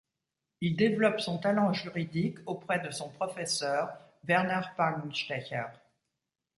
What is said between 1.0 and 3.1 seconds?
son talent juridique auprès de son